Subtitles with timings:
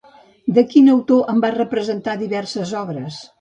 [0.55, 3.21] De quin autor en va representar diverses obres?